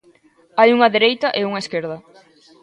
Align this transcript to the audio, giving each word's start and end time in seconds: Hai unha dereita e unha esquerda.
Hai 0.59 0.69
unha 0.75 0.91
dereita 0.95 1.27
e 1.39 1.41
unha 1.49 1.63
esquerda. 1.63 1.97